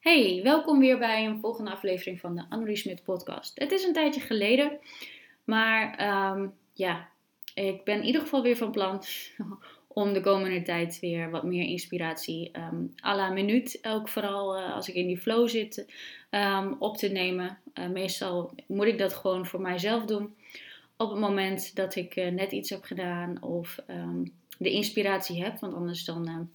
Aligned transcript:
Hey, 0.00 0.40
welkom 0.42 0.78
weer 0.78 0.98
bij 0.98 1.26
een 1.26 1.40
volgende 1.40 1.70
aflevering 1.70 2.20
van 2.20 2.34
de 2.34 2.44
Annelie 2.48 2.76
Smit 2.76 3.02
podcast. 3.02 3.58
Het 3.58 3.72
is 3.72 3.84
een 3.84 3.92
tijdje 3.92 4.20
geleden, 4.20 4.78
maar 5.44 5.94
ehm, 5.96 6.48
ja, 6.72 7.08
ik 7.54 7.84
ben 7.84 7.98
in 7.98 8.04
ieder 8.04 8.20
geval 8.20 8.42
weer 8.42 8.56
van 8.56 8.70
plan 8.70 9.02
om 9.88 10.12
de 10.12 10.20
komende 10.20 10.62
tijd 10.62 11.00
weer 11.00 11.30
wat 11.30 11.44
meer 11.44 11.64
inspiratie 11.64 12.50
um, 12.52 12.94
à 13.04 13.16
la 13.16 13.30
minuut, 13.30 13.78
ook 13.82 14.08
vooral 14.08 14.58
uh, 14.58 14.74
als 14.74 14.88
ik 14.88 14.94
in 14.94 15.06
die 15.06 15.18
flow 15.18 15.48
zit, 15.48 15.86
um, 16.30 16.76
op 16.78 16.96
te 16.96 17.08
nemen. 17.08 17.58
Uh, 17.74 17.88
meestal 17.88 18.50
moet 18.66 18.86
ik 18.86 18.98
dat 18.98 19.14
gewoon 19.14 19.46
voor 19.46 19.60
mijzelf 19.60 20.04
doen. 20.04 20.34
Op 20.96 21.10
het 21.10 21.18
moment 21.18 21.76
dat 21.76 21.94
ik 21.94 22.16
uh, 22.16 22.30
net 22.30 22.52
iets 22.52 22.70
heb 22.70 22.84
gedaan 22.84 23.42
of 23.42 23.78
de 24.58 24.70
inspiratie 24.70 25.42
heb, 25.42 25.58
want 25.58 25.74
anders 25.74 26.04
dan 26.04 26.50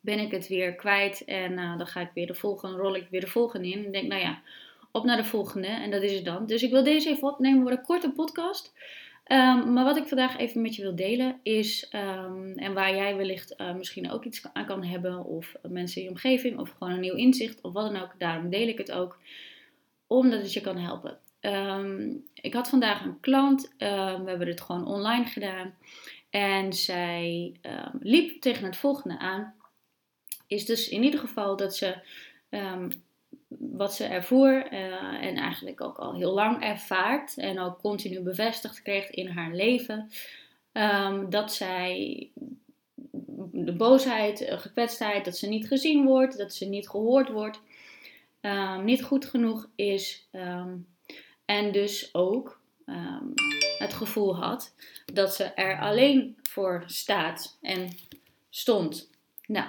ben 0.00 0.18
ik 0.18 0.30
het 0.30 0.48
weer 0.48 0.74
kwijt 0.74 1.24
en 1.24 1.52
uh, 1.52 1.78
dan 1.78 1.86
ga 1.86 2.00
ik 2.00 2.10
weer 2.14 2.26
de 2.26 2.34
volgende, 2.34 2.76
rol 2.76 2.94
ik 2.94 3.06
weer 3.10 3.20
de 3.20 3.26
volgende 3.26 3.68
in 3.68 3.84
en 3.84 3.92
denk, 3.92 4.08
nou 4.08 4.20
ja, 4.20 4.42
op 4.92 5.04
naar 5.04 5.16
de 5.16 5.24
volgende 5.24 5.66
en 5.66 5.90
dat 5.90 6.02
is 6.02 6.14
het 6.14 6.24
dan. 6.24 6.46
Dus 6.46 6.62
ik 6.62 6.70
wil 6.70 6.84
deze 6.84 7.08
even 7.10 7.28
opnemen 7.28 7.62
voor 7.62 7.70
een 7.70 7.82
korte 7.82 8.10
podcast. 8.10 8.72
Um, 9.26 9.72
maar 9.72 9.84
wat 9.84 9.96
ik 9.96 10.06
vandaag 10.06 10.38
even 10.38 10.62
met 10.62 10.74
je 10.74 10.82
wil 10.82 10.96
delen 10.96 11.40
is, 11.42 11.90
um, 11.92 12.52
en 12.56 12.74
waar 12.74 12.94
jij 12.94 13.16
wellicht 13.16 13.54
uh, 13.60 13.74
misschien 13.74 14.10
ook 14.10 14.24
iets 14.24 14.46
aan 14.52 14.66
kan 14.66 14.84
hebben, 14.84 15.24
of 15.24 15.54
mensen 15.62 15.96
in 15.96 16.02
je 16.02 16.10
omgeving, 16.10 16.58
of 16.58 16.74
gewoon 16.78 16.92
een 16.92 17.00
nieuw 17.00 17.14
inzicht, 17.14 17.60
of 17.60 17.72
wat 17.72 17.92
dan 17.92 18.02
ook, 18.02 18.14
daarom 18.18 18.50
deel 18.50 18.68
ik 18.68 18.78
het 18.78 18.92
ook, 18.92 19.18
omdat 20.06 20.40
het 20.40 20.52
je 20.52 20.60
kan 20.60 20.76
helpen. 20.76 21.18
Um, 21.40 22.24
ik 22.34 22.54
had 22.54 22.68
vandaag 22.68 23.04
een 23.04 23.20
klant, 23.20 23.74
we 23.78 24.22
hebben 24.26 24.48
het 24.48 24.60
gewoon 24.60 24.86
online 24.86 25.24
gedaan, 25.24 25.74
en 26.30 26.72
zij 26.72 27.52
liep 28.00 28.40
tegen 28.40 28.64
het 28.64 28.76
volgende 28.76 29.18
aan 29.18 29.54
is 30.46 30.64
dus 30.64 30.88
in 30.88 31.02
ieder 31.02 31.20
geval 31.20 31.56
dat 31.56 31.76
ze 31.76 31.94
um, 32.50 32.88
wat 33.48 33.94
ze 33.94 34.04
ervoer 34.04 34.72
uh, 34.72 35.22
en 35.22 35.36
eigenlijk 35.36 35.80
ook 35.80 35.98
al 35.98 36.14
heel 36.14 36.32
lang 36.32 36.62
ervaart 36.62 37.36
en 37.36 37.58
ook 37.58 37.78
continu 37.78 38.20
bevestigd 38.20 38.82
kreeg 38.82 39.10
in 39.10 39.28
haar 39.28 39.54
leven, 39.54 40.10
um, 40.72 41.30
dat 41.30 41.52
zij 41.52 42.28
de 43.52 43.72
boosheid, 43.72 44.44
gekwetstheid, 44.48 45.24
dat 45.24 45.36
ze 45.36 45.48
niet 45.48 45.66
gezien 45.66 46.04
wordt, 46.04 46.38
dat 46.38 46.54
ze 46.54 46.64
niet 46.64 46.88
gehoord 46.88 47.28
wordt, 47.28 47.60
um, 48.40 48.84
niet 48.84 49.02
goed 49.02 49.24
genoeg 49.24 49.68
is 49.74 50.28
en 51.44 51.72
dus 51.72 52.14
ook 52.14 52.60
het 53.78 53.94
gevoel 53.94 54.36
had 54.36 54.74
dat 55.12 55.34
ze 55.34 55.44
er 55.44 55.80
alleen 55.80 56.36
voor 56.42 56.82
staat 56.86 57.58
en 57.60 57.88
stond. 58.50 59.10
Nou, 59.46 59.68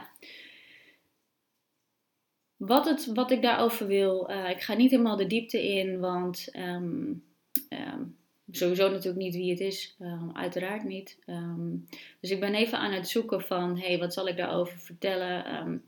wat, 2.57 2.85
het, 2.85 3.05
wat 3.05 3.31
ik 3.31 3.41
daarover 3.41 3.87
wil, 3.87 4.31
uh, 4.31 4.49
ik 4.49 4.61
ga 4.61 4.73
niet 4.73 4.91
helemaal 4.91 5.15
de 5.15 5.27
diepte 5.27 5.67
in, 5.67 5.99
want 5.99 6.49
um, 6.57 7.23
um, 7.69 8.17
sowieso 8.51 8.89
natuurlijk 8.89 9.23
niet 9.23 9.35
wie 9.35 9.49
het 9.49 9.59
is, 9.59 9.95
um, 9.99 10.31
uiteraard 10.33 10.83
niet. 10.83 11.17
dus 12.19 12.31
ik 12.31 12.39
ben 12.39 12.53
even 12.53 12.77
aan 12.77 12.91
het 12.91 13.07
zoeken 13.07 13.41
van, 13.41 13.79
hey, 13.79 13.99
wat 13.99 14.13
zal 14.13 14.27
ik 14.27 14.37
daarover 14.37 14.79
vertellen? 14.79 15.83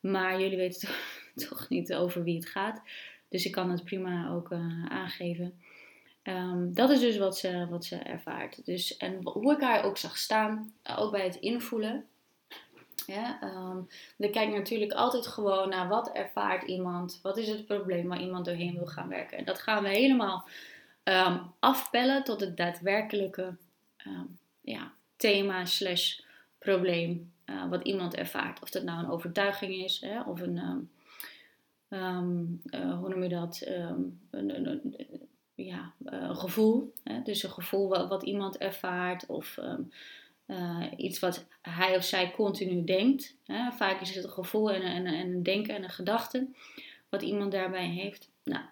maar 0.00 0.40
jullie 0.40 0.56
weten 0.56 0.88
toch, 1.48 1.68
niet 1.68 1.94
over 1.94 2.22
wie 2.22 2.36
het 2.36 2.48
gaat, 2.48 2.82
dus 3.28 3.44
ik 3.44 3.52
kan 3.52 3.70
het 3.70 3.84
prima 3.84 4.30
ook 4.30 4.50
uh, 4.50 4.84
aangeven. 4.88 5.58
dat 6.72 6.90
is 6.90 7.00
dus 7.00 7.16
wat 7.16 7.38
ze, 7.38 7.66
wat 7.70 7.84
ze 7.84 7.96
ervaart. 7.96 8.64
Dus, 8.64 8.96
en 8.96 9.20
hoe 9.22 9.52
ik 9.52 9.60
haar 9.60 9.84
ook 9.84 9.96
zag 9.96 10.16
staan, 10.16 10.72
ook 10.96 11.10
bij 11.10 11.24
het 11.24 11.36
invoelen. 11.36 12.04
Ja, 13.06 13.42
um, 13.42 13.88
dan 14.16 14.30
kijk 14.30 14.54
natuurlijk 14.54 14.92
altijd 14.92 15.26
gewoon 15.26 15.68
naar 15.68 15.88
wat 15.88 16.12
ervaart 16.12 16.62
iemand, 16.62 17.18
wat 17.22 17.36
is 17.36 17.48
het 17.48 17.66
probleem 17.66 18.08
waar 18.08 18.20
iemand 18.20 18.44
doorheen 18.44 18.74
wil 18.74 18.86
gaan 18.86 19.08
werken. 19.08 19.38
En 19.38 19.44
dat 19.44 19.60
gaan 19.60 19.82
we 19.82 19.88
helemaal 19.88 20.48
um, 21.04 21.52
afpellen 21.58 22.24
tot 22.24 22.40
het 22.40 22.56
daadwerkelijke 22.56 23.56
um, 24.06 24.38
ja, 24.60 24.92
thema 25.16 25.64
slash 25.64 26.20
probleem 26.58 27.32
uh, 27.46 27.68
wat 27.68 27.82
iemand 27.82 28.14
ervaart. 28.14 28.62
Of 28.62 28.70
dat 28.70 28.82
nou 28.82 28.98
een 28.98 29.10
overtuiging 29.10 29.74
is 29.74 30.00
hè, 30.00 30.22
of 30.22 30.40
een, 30.40 30.88
uh, 31.88 32.98
hoe 32.98 33.08
noem 33.08 33.22
je 33.22 33.28
dat, 33.28 33.62
een, 34.30 34.96
ja, 35.54 35.92
een 36.04 36.36
gevoel. 36.36 36.92
Hè? 37.04 37.22
Dus 37.22 37.42
een 37.42 37.50
gevoel 37.50 37.88
wat, 37.88 38.08
wat 38.08 38.22
iemand 38.22 38.58
ervaart 38.58 39.26
of 39.26 39.58
uh, 40.46 40.84
iets 40.96 41.18
wat 41.18 41.46
hij 41.62 41.96
of 41.96 42.04
zij 42.04 42.30
continu 42.30 42.84
denkt. 42.84 43.36
Hè? 43.44 43.72
Vaak 43.72 44.00
is 44.00 44.14
het 44.14 44.24
een 44.24 44.30
gevoel 44.30 44.70
en 44.70 44.82
en 44.82 45.06
een 45.06 45.42
denken 45.42 45.74
en 45.74 45.82
een 45.82 45.90
gedachte 45.90 46.48
wat 47.08 47.22
iemand 47.22 47.52
daarbij 47.52 47.88
heeft. 47.88 48.30
Nou, 48.44 48.64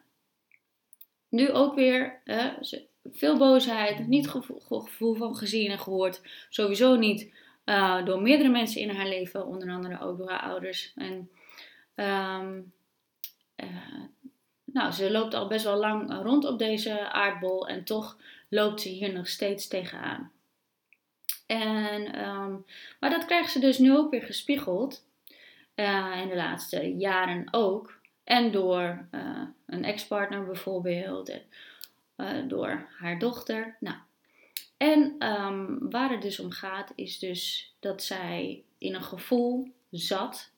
nu 1.29 1.51
ook 1.51 1.75
weer 1.75 2.21
hè, 2.25 2.53
veel 3.05 3.39
boosheid, 3.39 4.07
niet 4.09 4.29
gevoel, 4.29 4.61
gevoel 4.61 5.15
van 5.15 5.37
gezien 5.37 5.71
en 5.71 5.79
gehoord. 5.79 6.23
Sowieso 6.49 6.97
niet 6.97 7.33
uh, 7.65 8.05
door 8.05 8.23
meerdere 8.23 8.49
mensen 8.49 8.81
in 8.81 8.91
haar 8.91 9.09
leven, 9.09 9.47
onder 9.47 9.71
andere 9.71 10.01
ook 10.01 10.19
door 10.19 10.31
haar 10.31 10.43
ouders. 10.43 10.93
En 10.97 11.31
um, 11.95 12.73
uh, 13.57 14.03
nou, 14.65 14.93
ze 14.93 15.11
loopt 15.11 15.35
al 15.35 15.47
best 15.47 15.65
wel 15.65 15.77
lang 15.77 16.23
rond 16.23 16.45
op 16.45 16.59
deze 16.59 17.11
aardbol 17.11 17.69
en 17.69 17.85
toch 17.85 18.17
loopt 18.49 18.81
ze 18.81 18.89
hier 18.89 19.13
nog 19.13 19.29
steeds 19.29 19.69
tegenaan. 19.69 20.33
En, 21.61 22.29
um, 22.29 22.65
maar 23.01 23.11
dat 23.11 23.25
krijgt 23.25 23.53
ze 23.53 23.59
dus 23.59 23.79
nu 23.79 23.97
ook 23.97 24.11
weer 24.11 24.23
gespiegeld. 24.23 25.05
Uh, 25.77 26.21
in 26.23 26.29
de 26.29 26.37
laatste 26.37 26.97
jaren 26.97 27.49
ook. 27.51 27.99
En 28.25 28.53
door 28.53 29.09
uh, 29.11 29.43
een 29.67 29.85
ex-partner 29.85 30.45
bijvoorbeeld. 30.45 31.29
En, 31.29 31.43
uh, 32.17 32.49
door 32.49 32.89
haar 32.99 33.19
dochter. 33.19 33.77
Nou. 33.81 33.97
En 34.77 35.27
um, 35.29 35.91
waar 35.91 36.11
het 36.11 36.23
dus 36.23 36.41
om 36.41 36.51
gaat 36.51 36.93
is 36.95 37.19
dus 37.19 37.75
dat 37.81 38.03
zij 38.03 38.63
in 38.79 38.95
een 38.95 39.03
gevoel 39.03 39.73
zat. 39.91 40.51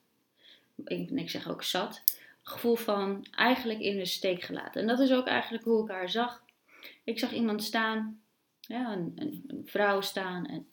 Ik, 0.85 1.09
ik 1.09 1.29
zeg 1.29 1.49
ook 1.49 1.63
zat. 1.63 2.03
Gevoel 2.43 2.75
van 2.75 3.25
eigenlijk 3.31 3.79
in 3.79 3.97
de 3.97 4.05
steek 4.05 4.41
gelaten. 4.41 4.81
En 4.81 4.87
dat 4.87 4.99
is 4.99 5.11
ook 5.11 5.27
eigenlijk 5.27 5.63
hoe 5.63 5.83
ik 5.83 5.89
haar 5.89 6.09
zag. 6.09 6.43
Ik 7.03 7.19
zag 7.19 7.31
iemand 7.31 7.63
staan. 7.63 8.19
Ja, 8.59 8.91
een, 8.91 9.11
een, 9.15 9.43
een 9.47 9.63
vrouw 9.65 10.01
staan. 10.01 10.45
En 10.45 10.67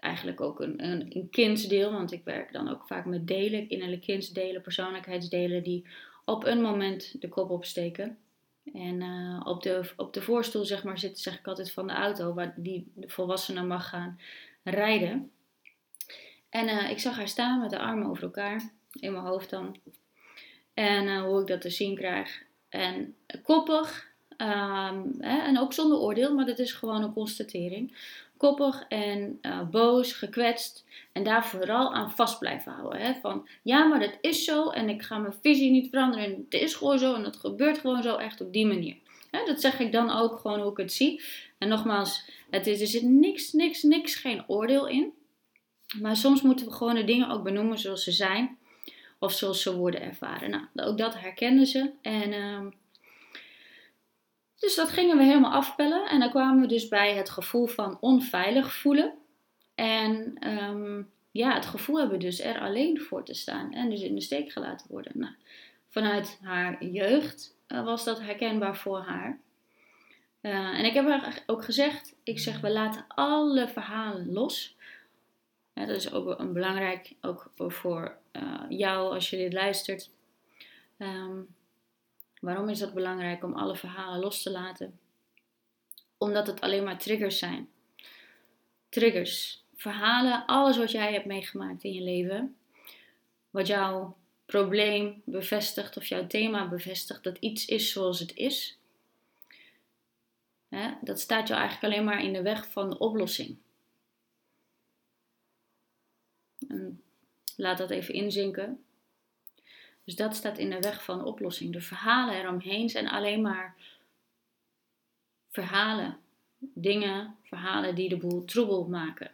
eigenlijk 0.00 0.40
ook 0.40 0.60
een, 0.60 0.84
een, 0.84 1.28
kindsdeel, 1.30 1.92
want 1.92 2.12
ik 2.12 2.24
werk 2.24 2.52
dan 2.52 2.68
ook 2.68 2.86
vaak 2.86 3.04
met 3.04 3.26
delen, 3.26 3.68
innerlijke 3.68 4.06
kindsdelen, 4.06 4.62
persoonlijkheidsdelen, 4.62 5.62
die 5.62 5.86
op 6.24 6.44
een 6.44 6.60
moment 6.60 7.20
de 7.20 7.28
kop 7.28 7.50
opsteken. 7.50 8.18
En 8.72 9.00
uh, 9.00 9.40
op, 9.44 9.62
de, 9.62 9.90
op 9.96 10.12
de 10.12 10.22
voorstoel, 10.22 10.64
zeg 10.64 10.84
maar, 10.84 10.98
zit, 10.98 11.18
zeg 11.18 11.38
ik 11.38 11.46
altijd 11.46 11.72
van 11.72 11.86
de 11.86 11.92
auto, 11.92 12.34
waar 12.34 12.54
die 12.56 12.92
volwassene 13.00 13.62
mag 13.62 13.88
gaan 13.88 14.20
rijden. 14.62 15.30
En 16.48 16.68
uh, 16.68 16.90
ik 16.90 16.98
zag 16.98 17.16
haar 17.16 17.28
staan 17.28 17.60
met 17.60 17.70
de 17.70 17.78
armen 17.78 18.08
over 18.08 18.22
elkaar, 18.22 18.72
in 18.92 19.12
mijn 19.12 19.24
hoofd 19.24 19.50
dan. 19.50 19.76
En 20.74 21.20
hoe 21.20 21.40
ik 21.40 21.46
dat 21.46 21.60
te 21.60 21.70
zien 21.70 21.94
krijg. 21.94 22.42
En 22.68 23.16
koppig, 23.42 24.10
um, 24.36 25.14
hè, 25.18 25.38
en 25.38 25.58
ook 25.58 25.72
zonder 25.72 25.98
oordeel, 25.98 26.34
maar 26.34 26.44
dit 26.44 26.58
is 26.58 26.72
gewoon 26.72 27.02
een 27.02 27.12
constatering 27.12 27.96
koppig 28.40 28.84
en 28.88 29.38
uh, 29.42 29.62
boos, 29.70 30.12
gekwetst. 30.12 30.84
En 31.12 31.22
daar 31.22 31.46
vooral 31.46 31.94
aan 31.94 32.10
vast 32.10 32.38
blijven 32.38 32.72
houden. 32.72 33.00
Hè? 33.00 33.14
Van 33.20 33.48
ja, 33.62 33.84
maar 33.84 34.00
dat 34.00 34.18
is 34.20 34.44
zo 34.44 34.70
en 34.70 34.88
ik 34.88 35.02
ga 35.02 35.18
mijn 35.18 35.34
visie 35.42 35.70
niet 35.70 35.88
veranderen. 35.90 36.24
En 36.24 36.46
het 36.50 36.60
is 36.60 36.74
gewoon 36.74 36.98
zo 36.98 37.14
en 37.14 37.24
het 37.24 37.36
gebeurt 37.36 37.78
gewoon 37.78 38.02
zo 38.02 38.16
echt 38.16 38.40
op 38.40 38.52
die 38.52 38.66
manier. 38.66 38.96
Dat 39.30 39.60
zeg 39.60 39.80
ik 39.80 39.92
dan 39.92 40.10
ook 40.10 40.38
gewoon 40.38 40.60
hoe 40.60 40.70
ik 40.70 40.76
het 40.76 40.92
zie. 40.92 41.22
En 41.58 41.68
nogmaals, 41.68 42.24
het 42.50 42.66
is, 42.66 42.80
er 42.80 42.86
zit 42.86 43.02
niks, 43.02 43.52
niks, 43.52 43.82
niks, 43.82 44.14
geen 44.14 44.44
oordeel 44.46 44.88
in. 44.88 45.12
Maar 46.00 46.16
soms 46.16 46.42
moeten 46.42 46.66
we 46.66 46.72
gewoon 46.72 46.94
de 46.94 47.04
dingen 47.04 47.30
ook 47.30 47.42
benoemen 47.42 47.78
zoals 47.78 48.04
ze 48.04 48.12
zijn. 48.12 48.58
Of 49.18 49.32
zoals 49.32 49.62
ze 49.62 49.76
worden 49.76 50.02
ervaren. 50.02 50.68
Nou, 50.72 50.88
ook 50.88 50.98
dat 50.98 51.18
herkennen 51.18 51.66
ze. 51.66 51.90
En 52.02 52.32
uh, 52.32 52.60
dus 54.60 54.74
dat 54.74 54.88
gingen 54.88 55.16
we 55.16 55.24
helemaal 55.24 55.52
afpellen. 55.52 56.08
En 56.08 56.20
dan 56.20 56.30
kwamen 56.30 56.60
we 56.60 56.66
dus 56.66 56.88
bij 56.88 57.14
het 57.14 57.30
gevoel 57.30 57.66
van 57.66 57.98
onveilig 58.00 58.74
voelen. 58.74 59.14
En 59.74 60.36
um, 60.48 61.10
ja, 61.30 61.54
het 61.54 61.66
gevoel 61.66 61.98
hebben 61.98 62.18
dus 62.18 62.40
er 62.40 62.60
alleen 62.60 63.00
voor 63.00 63.24
te 63.24 63.34
staan. 63.34 63.72
En 63.72 63.90
dus 63.90 64.02
in 64.02 64.14
de 64.14 64.20
steek 64.20 64.52
gelaten 64.52 64.86
worden. 64.90 65.12
Nou, 65.14 65.32
vanuit 65.88 66.38
haar 66.42 66.84
jeugd 66.84 67.56
uh, 67.68 67.84
was 67.84 68.04
dat 68.04 68.20
herkenbaar 68.20 68.76
voor 68.76 69.00
haar. 69.00 69.38
Uh, 70.42 70.78
en 70.78 70.84
ik 70.84 70.94
heb 70.94 71.06
haar 71.06 71.42
ook 71.46 71.64
gezegd, 71.64 72.14
ik 72.22 72.38
zeg 72.38 72.60
we 72.60 72.70
laten 72.70 73.04
alle 73.08 73.68
verhalen 73.68 74.32
los. 74.32 74.76
Dat 75.72 75.88
is 75.88 76.12
ook 76.12 76.38
een 76.38 76.52
belangrijk, 76.52 77.12
ook 77.20 77.50
voor 77.56 78.16
uh, 78.32 78.64
jou 78.68 79.14
als 79.14 79.30
je 79.30 79.36
dit 79.36 79.52
luistert. 79.52 80.10
Um, 80.98 81.54
Waarom 82.40 82.68
is 82.68 82.78
dat 82.78 82.94
belangrijk 82.94 83.44
om 83.44 83.54
alle 83.54 83.76
verhalen 83.76 84.20
los 84.20 84.42
te 84.42 84.50
laten? 84.50 84.98
Omdat 86.18 86.46
het 86.46 86.60
alleen 86.60 86.84
maar 86.84 86.98
triggers 86.98 87.38
zijn. 87.38 87.68
Triggers, 88.88 89.64
verhalen, 89.74 90.46
alles 90.46 90.76
wat 90.76 90.90
jij 90.90 91.12
hebt 91.12 91.26
meegemaakt 91.26 91.84
in 91.84 91.92
je 91.92 92.02
leven, 92.02 92.56
wat 93.50 93.66
jou 93.66 94.12
probleem 94.46 95.22
bevestigt 95.24 95.96
of 95.96 96.04
jouw 96.04 96.26
thema 96.26 96.68
bevestigt 96.68 97.24
dat 97.24 97.38
iets 97.38 97.66
is 97.66 97.92
zoals 97.92 98.18
het 98.18 98.36
is, 98.36 98.78
hè, 100.68 100.92
dat 101.00 101.20
staat 101.20 101.48
jou 101.48 101.60
eigenlijk 101.60 101.92
alleen 101.92 102.04
maar 102.04 102.22
in 102.22 102.32
de 102.32 102.42
weg 102.42 102.70
van 102.70 102.90
de 102.90 102.98
oplossing. 102.98 103.56
En 106.68 107.02
laat 107.56 107.78
dat 107.78 107.90
even 107.90 108.14
inzinken. 108.14 108.84
Dus 110.04 110.16
dat 110.16 110.34
staat 110.34 110.58
in 110.58 110.70
de 110.70 110.80
weg 110.80 111.04
van 111.04 111.24
oplossing. 111.24 111.72
De 111.72 111.80
verhalen 111.80 112.34
eromheen 112.34 112.88
zijn 112.88 113.08
alleen 113.08 113.40
maar 113.40 113.76
verhalen, 115.48 116.18
dingen, 116.58 117.36
verhalen 117.42 117.94
die 117.94 118.08
de 118.08 118.16
boel 118.16 118.44
troebel 118.44 118.88
maken. 118.88 119.30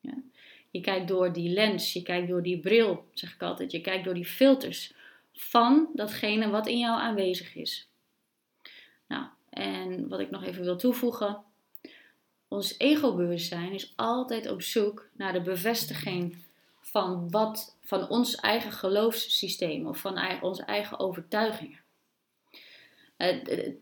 Ja. 0.00 0.14
Je 0.70 0.80
kijkt 0.80 1.08
door 1.08 1.32
die 1.32 1.50
lens, 1.50 1.92
je 1.92 2.02
kijkt 2.02 2.28
door 2.28 2.42
die 2.42 2.58
bril, 2.58 3.08
zeg 3.12 3.34
ik 3.34 3.42
altijd. 3.42 3.72
Je 3.72 3.80
kijkt 3.80 4.04
door 4.04 4.14
die 4.14 4.24
filters 4.24 4.94
van 5.32 5.88
datgene 5.94 6.48
wat 6.48 6.66
in 6.66 6.78
jou 6.78 7.00
aanwezig 7.00 7.54
is. 7.54 7.88
Nou, 9.06 9.26
en 9.50 10.08
wat 10.08 10.20
ik 10.20 10.30
nog 10.30 10.44
even 10.44 10.64
wil 10.64 10.76
toevoegen. 10.76 11.42
Ons 12.48 12.78
ego-bewustzijn 12.78 13.72
is 13.72 13.92
altijd 13.96 14.50
op 14.50 14.62
zoek 14.62 15.08
naar 15.12 15.32
de 15.32 15.40
bevestiging 15.40 16.43
van, 16.94 17.30
wat, 17.30 17.76
van 17.80 18.08
ons 18.08 18.34
eigen 18.34 18.72
geloofssysteem 18.72 19.86
of 19.86 19.98
van 19.98 20.42
onze 20.42 20.62
eigen 20.62 20.98
overtuigingen. 20.98 21.80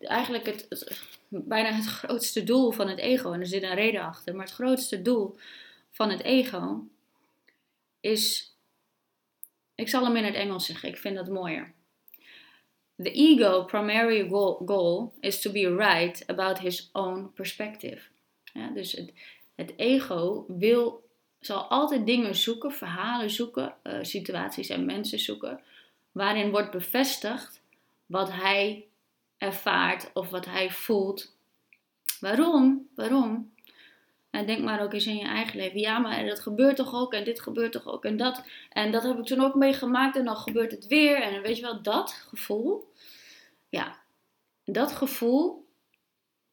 eigenlijk 0.00 0.46
het, 0.46 0.66
het, 0.68 1.00
bijna 1.28 1.72
het 1.72 1.86
grootste 2.02 2.44
doel 2.44 2.70
van 2.70 2.88
het 2.88 2.98
ego, 2.98 3.32
en 3.32 3.40
er 3.40 3.46
zit 3.46 3.62
een 3.62 3.74
reden 3.74 4.02
achter, 4.02 4.34
maar 4.34 4.44
het 4.44 4.54
grootste 4.54 5.02
doel 5.02 5.36
van 5.90 6.10
het 6.10 6.22
ego 6.22 6.88
is, 8.00 8.56
ik 9.74 9.88
zal 9.88 10.04
hem 10.04 10.16
in 10.16 10.24
het 10.24 10.34
Engels 10.34 10.66
zeggen, 10.66 10.88
ik 10.88 10.96
vind 10.96 11.16
dat 11.16 11.28
mooier. 11.28 11.72
The 12.96 13.10
ego 13.10 13.64
primary 13.64 14.28
goal, 14.28 14.62
goal 14.66 15.14
is 15.20 15.40
to 15.40 15.50
be 15.50 15.74
right 15.76 16.26
about 16.26 16.58
his 16.58 16.90
own 16.92 17.30
perspective. 17.34 18.00
Ja, 18.52 18.68
dus 18.68 18.92
het, 18.92 19.12
het 19.54 19.72
ego 19.76 20.44
wil, 20.48 21.10
zal 21.46 21.62
altijd 21.62 22.06
dingen 22.06 22.34
zoeken, 22.34 22.72
verhalen 22.72 23.30
zoeken, 23.30 23.74
uh, 23.82 23.98
situaties 24.02 24.68
en 24.68 24.84
mensen 24.84 25.18
zoeken, 25.18 25.60
waarin 26.12 26.50
wordt 26.50 26.70
bevestigd 26.70 27.60
wat 28.06 28.32
hij 28.32 28.86
ervaart 29.38 30.10
of 30.14 30.30
wat 30.30 30.44
hij 30.44 30.70
voelt. 30.70 31.36
Waarom? 32.20 32.88
Waarom? 32.94 33.52
En 34.30 34.46
denk 34.46 34.64
maar 34.64 34.82
ook 34.82 34.92
eens 34.92 35.06
in 35.06 35.16
je 35.16 35.24
eigen 35.24 35.56
leven. 35.56 35.80
Ja, 35.80 35.98
maar 35.98 36.26
dat 36.26 36.40
gebeurt 36.40 36.76
toch 36.76 36.94
ook 36.94 37.12
en 37.12 37.24
dit 37.24 37.40
gebeurt 37.40 37.72
toch 37.72 37.86
ook 37.86 38.04
en 38.04 38.16
dat. 38.16 38.44
En 38.70 38.90
dat 38.90 39.02
heb 39.02 39.18
ik 39.18 39.24
toen 39.24 39.40
ook 39.40 39.54
meegemaakt 39.54 40.16
en 40.16 40.24
dan 40.24 40.36
gebeurt 40.36 40.70
het 40.70 40.86
weer. 40.86 41.22
En 41.22 41.42
weet 41.42 41.56
je 41.56 41.62
wel, 41.62 41.82
dat 41.82 42.12
gevoel. 42.28 42.92
Ja, 43.68 43.98
dat 44.64 44.92
gevoel 44.92 45.66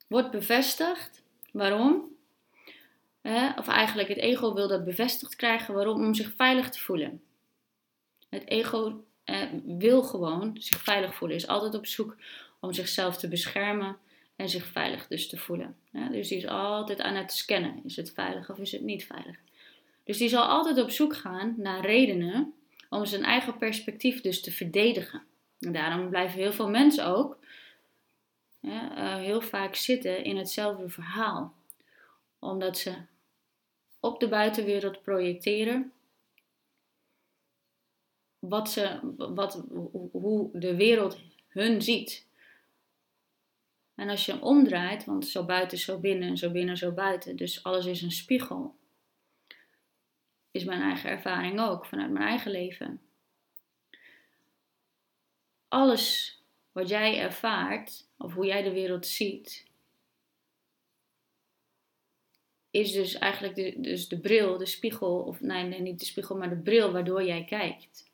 wordt 0.07 0.31
bevestigd. 0.31 1.23
Waarom? 1.51 2.08
Of 3.57 3.67
eigenlijk 3.67 4.07
het 4.07 4.17
ego 4.17 4.53
wil 4.53 4.67
dat 4.67 4.85
bevestigd 4.85 5.35
krijgen. 5.35 5.73
Waarom? 5.73 6.05
Om 6.05 6.13
zich 6.13 6.33
veilig 6.35 6.69
te 6.69 6.79
voelen. 6.79 7.21
Het 8.29 8.47
ego 8.47 9.03
eh, 9.23 9.41
wil 9.65 10.03
gewoon 10.03 10.55
zich 10.59 10.81
veilig 10.81 11.15
voelen. 11.15 11.37
Is 11.37 11.47
altijd 11.47 11.75
op 11.75 11.85
zoek 11.85 12.15
om 12.59 12.73
zichzelf 12.73 13.17
te 13.17 13.27
beschermen 13.27 13.97
en 14.35 14.49
zich 14.49 14.65
veilig 14.65 15.07
dus 15.07 15.27
te 15.27 15.37
voelen. 15.37 15.75
Dus 16.11 16.27
die 16.27 16.37
is 16.37 16.47
altijd 16.47 17.01
aan 17.01 17.15
het 17.15 17.31
scannen. 17.31 17.81
Is 17.85 17.95
het 17.95 18.11
veilig 18.11 18.49
of 18.49 18.57
is 18.57 18.71
het 18.71 18.81
niet 18.81 19.05
veilig? 19.05 19.37
Dus 20.03 20.17
die 20.17 20.29
zal 20.29 20.43
altijd 20.43 20.81
op 20.81 20.89
zoek 20.89 21.15
gaan 21.15 21.53
naar 21.57 21.85
redenen 21.85 22.53
om 22.89 23.05
zijn 23.05 23.23
eigen 23.23 23.57
perspectief 23.57 24.21
dus 24.21 24.41
te 24.41 24.51
verdedigen. 24.51 25.21
En 25.59 25.71
daarom 25.71 26.09
blijven 26.09 26.39
heel 26.39 26.53
veel 26.53 26.69
mensen 26.69 27.05
ook 27.05 27.37
uh, 28.61 29.15
heel 29.15 29.41
vaak 29.41 29.75
zitten 29.75 30.23
in 30.23 30.37
hetzelfde 30.37 30.89
verhaal. 30.89 31.53
Omdat 32.39 32.77
ze 32.77 32.95
op 33.99 34.19
de 34.19 34.27
buitenwereld 34.27 35.01
projecteren 35.01 35.93
wat 38.39 38.71
ze, 38.71 38.99
wat, 39.17 39.65
hoe 40.11 40.49
de 40.53 40.75
wereld 40.75 41.19
hun 41.47 41.81
ziet. 41.81 42.27
En 43.95 44.09
als 44.09 44.25
je 44.25 44.31
hem 44.31 44.41
omdraait, 44.41 45.05
want 45.05 45.27
zo 45.27 45.45
buiten, 45.45 45.77
zo 45.77 45.99
binnen, 45.99 46.37
zo 46.37 46.51
binnen, 46.51 46.77
zo 46.77 46.91
buiten, 46.91 47.35
dus 47.35 47.63
alles 47.63 47.85
is 47.85 48.01
een 48.01 48.11
spiegel, 48.11 48.75
is 50.51 50.63
mijn 50.63 50.81
eigen 50.81 51.09
ervaring 51.09 51.59
ook 51.59 51.85
vanuit 51.85 52.11
mijn 52.11 52.27
eigen 52.27 52.51
leven. 52.51 53.01
Alles 55.67 56.37
wat 56.71 56.89
jij 56.89 57.19
ervaart, 57.19 58.07
of 58.17 58.33
hoe 58.33 58.45
jij 58.45 58.61
de 58.61 58.71
wereld 58.71 59.07
ziet, 59.07 59.68
is 62.71 62.91
dus 62.91 63.17
eigenlijk 63.17 63.55
de, 63.55 63.73
dus 63.77 64.07
de 64.07 64.19
bril, 64.19 64.57
de 64.57 64.65
spiegel, 64.65 65.19
of 65.19 65.41
nee, 65.41 65.63
nee, 65.63 65.81
niet 65.81 65.99
de 65.99 66.05
spiegel, 66.05 66.37
maar 66.37 66.49
de 66.49 66.61
bril 66.61 66.91
waardoor 66.91 67.23
jij 67.23 67.43
kijkt. 67.43 68.07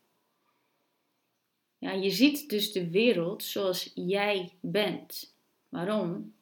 Ja, 1.78 1.92
je 1.92 2.10
ziet 2.10 2.50
dus 2.50 2.72
de 2.72 2.90
wereld 2.90 3.44
zoals 3.44 3.92
jij 3.96 4.54
bent. 4.60 5.34
Waarom? 5.70 6.34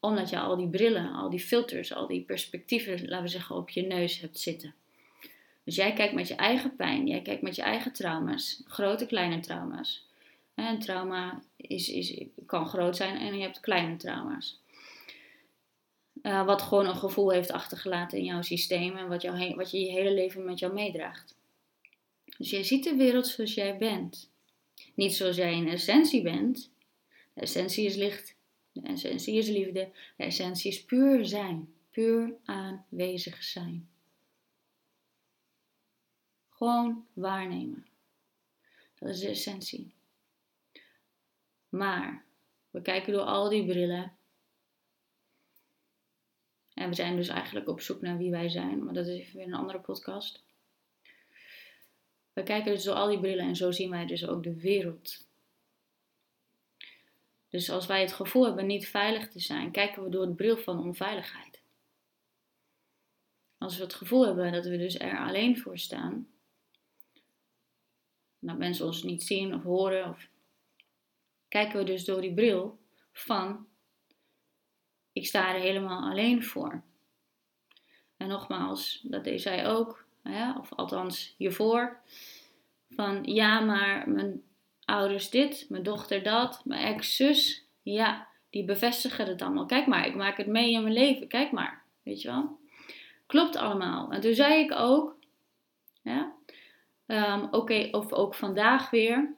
Omdat 0.00 0.30
je 0.30 0.38
al 0.38 0.56
die 0.56 0.68
brillen, 0.68 1.12
al 1.12 1.30
die 1.30 1.40
filters, 1.40 1.94
al 1.94 2.06
die 2.06 2.22
perspectieven, 2.22 3.08
laten 3.08 3.22
we 3.22 3.28
zeggen, 3.28 3.56
op 3.56 3.70
je 3.70 3.82
neus 3.82 4.20
hebt 4.20 4.38
zitten. 4.38 4.74
Dus 5.64 5.76
jij 5.76 5.92
kijkt 5.92 6.14
met 6.14 6.28
je 6.28 6.34
eigen 6.34 6.76
pijn, 6.76 7.06
jij 7.06 7.22
kijkt 7.22 7.42
met 7.42 7.56
je 7.56 7.62
eigen 7.62 7.92
trauma's, 7.92 8.62
grote, 8.64 9.06
kleine 9.06 9.40
trauma's. 9.40 10.06
Een 10.54 10.78
trauma 10.78 11.42
is, 11.56 11.88
is, 11.88 12.24
kan 12.46 12.66
groot 12.66 12.96
zijn 12.96 13.16
en 13.16 13.36
je 13.36 13.42
hebt 13.42 13.60
kleine 13.60 13.96
trauma's. 13.96 14.60
Uh, 16.22 16.46
wat 16.46 16.62
gewoon 16.62 16.86
een 16.86 16.96
gevoel 16.96 17.30
heeft 17.30 17.50
achtergelaten 17.50 18.18
in 18.18 18.24
jouw 18.24 18.42
systeem 18.42 18.96
en 18.96 19.08
wat, 19.08 19.22
jou, 19.22 19.54
wat 19.54 19.70
je 19.70 19.80
je 19.80 19.90
hele 19.90 20.14
leven 20.14 20.44
met 20.44 20.58
jou 20.58 20.72
meedraagt. 20.72 21.36
Dus 22.38 22.50
jij 22.50 22.62
ziet 22.62 22.84
de 22.84 22.96
wereld 22.96 23.26
zoals 23.26 23.54
jij 23.54 23.78
bent. 23.78 24.30
Niet 24.94 25.14
zoals 25.14 25.36
jij 25.36 25.54
in 25.54 25.68
essentie 25.68 26.22
bent. 26.22 26.70
De 27.34 27.40
essentie 27.40 27.84
is 27.84 27.94
licht. 27.94 28.36
De 28.72 28.80
essentie 28.80 29.34
is 29.34 29.48
liefde. 29.48 29.90
De 30.16 30.24
essentie 30.24 30.70
is 30.70 30.84
puur 30.84 31.26
zijn. 31.26 31.72
Puur 31.90 32.34
aanwezig 32.44 33.42
zijn. 33.42 33.88
Gewoon 36.50 37.06
waarnemen. 37.12 37.86
Dat 38.98 39.08
is 39.08 39.20
de 39.20 39.28
essentie. 39.28 39.94
Maar 41.68 42.24
we 42.70 42.82
kijken 42.82 43.12
door 43.12 43.22
al 43.22 43.48
die 43.48 43.66
brillen. 43.66 44.17
En 46.78 46.88
we 46.88 46.94
zijn 46.94 47.16
dus 47.16 47.28
eigenlijk 47.28 47.68
op 47.68 47.80
zoek 47.80 48.00
naar 48.00 48.18
wie 48.18 48.30
wij 48.30 48.48
zijn. 48.48 48.84
Maar 48.84 48.94
dat 48.94 49.06
is 49.06 49.18
even 49.18 49.36
weer 49.36 49.46
een 49.46 49.54
andere 49.54 49.80
podcast. 49.80 50.44
We 52.32 52.42
kijken 52.42 52.72
dus 52.72 52.84
door 52.84 52.94
al 52.94 53.08
die 53.08 53.20
brillen 53.20 53.44
en 53.44 53.56
zo 53.56 53.70
zien 53.70 53.90
wij 53.90 54.06
dus 54.06 54.26
ook 54.26 54.42
de 54.42 54.54
wereld. 54.60 55.26
Dus 57.48 57.70
als 57.70 57.86
wij 57.86 58.00
het 58.00 58.12
gevoel 58.12 58.44
hebben 58.44 58.66
niet 58.66 58.88
veilig 58.88 59.28
te 59.28 59.40
zijn, 59.40 59.70
kijken 59.70 60.02
we 60.02 60.10
door 60.10 60.26
de 60.26 60.34
bril 60.34 60.56
van 60.56 60.78
onveiligheid. 60.78 61.62
Als 63.58 63.76
we 63.76 63.82
het 63.82 63.94
gevoel 63.94 64.26
hebben 64.26 64.52
dat 64.52 64.64
we 64.64 64.78
dus 64.78 64.98
er 64.98 65.18
alleen 65.18 65.58
voor 65.58 65.78
staan, 65.78 66.28
dat 68.38 68.58
mensen 68.58 68.86
ons 68.86 69.02
niet 69.02 69.22
zien 69.22 69.54
of 69.54 69.62
horen, 69.62 70.08
of 70.08 70.28
kijken 71.48 71.78
we 71.78 71.84
dus 71.84 72.04
door 72.04 72.20
die 72.20 72.34
bril 72.34 72.78
van 73.12 73.67
ik 75.18 75.26
sta 75.26 75.54
er 75.54 75.60
helemaal 75.60 76.10
alleen 76.10 76.44
voor. 76.44 76.82
En 78.16 78.28
nogmaals, 78.28 79.00
dat 79.02 79.24
deed 79.24 79.42
zij 79.42 79.66
ook, 79.66 80.04
of 80.58 80.72
althans 80.74 81.34
hiervoor, 81.36 82.00
van 82.90 83.24
ja, 83.24 83.60
maar 83.60 84.08
mijn 84.08 84.42
ouders 84.84 85.30
dit, 85.30 85.66
mijn 85.68 85.82
dochter 85.82 86.22
dat, 86.22 86.62
mijn 86.64 86.94
ex-zus, 86.94 87.66
ja, 87.82 88.26
die 88.50 88.64
bevestigen 88.64 89.26
het 89.26 89.42
allemaal. 89.42 89.66
Kijk 89.66 89.86
maar, 89.86 90.06
ik 90.06 90.14
maak 90.14 90.36
het 90.36 90.46
mee 90.46 90.72
in 90.72 90.82
mijn 90.82 90.94
leven, 90.94 91.28
kijk 91.28 91.52
maar, 91.52 91.82
weet 92.02 92.22
je 92.22 92.28
wel. 92.28 92.58
Klopt 93.26 93.56
allemaal. 93.56 94.10
En 94.10 94.20
toen 94.20 94.34
zei 94.34 94.64
ik 94.64 94.72
ook, 94.72 95.16
ja, 96.02 96.32
um, 97.06 97.48
oké, 97.50 97.88
of 97.90 98.12
ook 98.12 98.34
vandaag 98.34 98.90
weer, 98.90 99.34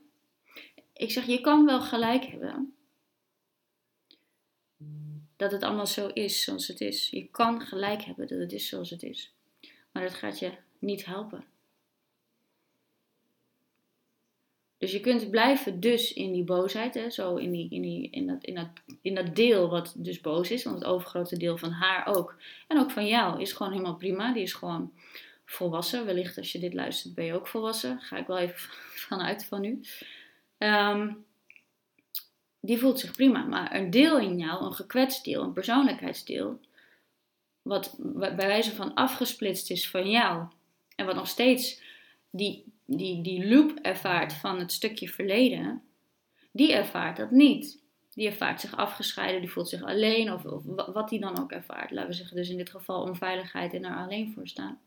ik 0.92 1.10
zeg, 1.10 1.26
je 1.26 1.40
kan 1.40 1.64
wel 1.64 1.80
gelijk 1.80 2.24
hebben 2.24 2.74
dat 5.40 5.52
het 5.52 5.62
allemaal 5.62 5.86
zo 5.86 6.06
is 6.06 6.44
zoals 6.44 6.68
het 6.68 6.80
is. 6.80 7.10
Je 7.10 7.28
kan 7.30 7.60
gelijk 7.60 8.02
hebben 8.02 8.26
dat 8.26 8.38
het 8.38 8.52
is 8.52 8.68
zoals 8.68 8.90
het 8.90 9.02
is. 9.02 9.32
Maar 9.92 10.02
dat 10.02 10.14
gaat 10.14 10.38
je 10.38 10.52
niet 10.78 11.04
helpen. 11.04 11.44
Dus 14.78 14.92
je 14.92 15.00
kunt 15.00 15.30
blijven 15.30 15.80
dus 15.80 16.12
in 16.12 16.32
die 16.32 16.44
boosheid, 16.44 16.94
hè, 16.94 17.10
zo 17.10 17.36
in, 17.36 17.50
die, 17.50 17.70
in, 17.70 17.82
die, 17.82 18.10
in, 18.10 18.26
dat, 18.26 18.44
in, 18.44 18.54
dat, 18.54 18.68
in 19.02 19.14
dat 19.14 19.36
deel 19.36 19.68
wat 19.68 19.94
dus 19.96 20.20
boos 20.20 20.50
is, 20.50 20.64
want 20.64 20.78
het 20.78 20.86
overgrote 20.86 21.36
deel 21.36 21.58
van 21.58 21.70
haar 21.70 22.06
ook, 22.06 22.36
en 22.68 22.78
ook 22.78 22.90
van 22.90 23.06
jou, 23.06 23.40
is 23.40 23.52
gewoon 23.52 23.72
helemaal 23.72 23.96
prima. 23.96 24.32
Die 24.32 24.42
is 24.42 24.52
gewoon 24.52 24.92
volwassen. 25.44 26.06
Wellicht 26.06 26.38
als 26.38 26.52
je 26.52 26.58
dit 26.58 26.74
luistert 26.74 27.14
ben 27.14 27.24
je 27.24 27.34
ook 27.34 27.46
volwassen. 27.46 28.00
Ga 28.00 28.16
ik 28.16 28.26
wel 28.26 28.38
even 28.38 28.70
vanuit 29.08 29.44
van 29.44 29.60
nu. 29.60 29.80
Ehm, 30.58 31.12
die 32.60 32.78
voelt 32.78 33.00
zich 33.00 33.12
prima. 33.12 33.44
Maar 33.44 33.74
een 33.74 33.90
deel 33.90 34.18
in 34.18 34.38
jou, 34.38 34.64
een 34.64 34.72
gekwetst 34.72 35.24
deel, 35.24 35.42
een 35.42 35.52
persoonlijkheidsdeel, 35.52 36.60
wat 37.62 37.96
bij 37.98 38.36
wijze 38.36 38.74
van 38.74 38.94
afgesplitst 38.94 39.70
is 39.70 39.90
van 39.90 40.10
jou. 40.10 40.46
En 40.96 41.06
wat 41.06 41.14
nog 41.14 41.28
steeds 41.28 41.82
die, 42.30 42.64
die, 42.84 43.22
die 43.22 43.48
loop 43.48 43.78
ervaart 43.82 44.32
van 44.32 44.58
het 44.58 44.72
stukje 44.72 45.08
verleden, 45.08 45.82
die 46.50 46.72
ervaart 46.72 47.16
dat 47.16 47.30
niet. 47.30 47.78
Die 48.14 48.28
ervaart 48.28 48.60
zich 48.60 48.76
afgescheiden, 48.76 49.40
die 49.40 49.50
voelt 49.50 49.68
zich 49.68 49.82
alleen, 49.82 50.32
of, 50.32 50.44
of 50.44 50.62
wat 50.92 51.08
die 51.08 51.20
dan 51.20 51.38
ook 51.38 51.52
ervaart. 51.52 51.90
Laten 51.90 52.10
we 52.10 52.16
zeggen, 52.16 52.36
dus 52.36 52.48
in 52.48 52.56
dit 52.56 52.70
geval 52.70 53.02
onveiligheid 53.02 53.74
en 53.74 53.84
er 53.84 53.96
alleen 53.96 54.32
voor 54.32 54.48
staan. 54.48 54.80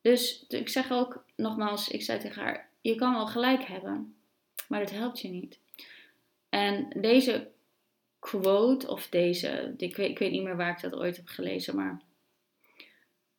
Dus 0.00 0.44
ik 0.48 0.68
zeg 0.68 0.90
ook 0.90 1.24
nogmaals, 1.36 1.88
ik 1.88 2.02
zei 2.02 2.18
tegen 2.18 2.42
haar, 2.42 2.68
je 2.80 2.94
kan 2.94 3.12
wel 3.12 3.26
gelijk 3.26 3.62
hebben, 3.62 4.14
maar 4.68 4.80
het 4.80 4.90
helpt 4.90 5.20
je 5.20 5.28
niet. 5.28 5.58
En 6.50 6.88
deze 6.96 7.50
quote, 8.18 8.88
of 8.88 9.08
deze, 9.08 9.74
ik 9.76 9.96
weet, 9.96 10.30
niet 10.30 10.42
meer 10.42 10.56
waar 10.56 10.70
ik 10.70 10.80
dat 10.80 10.94
ooit 10.94 11.16
heb 11.16 11.26
gelezen, 11.26 11.76
maar 11.76 12.00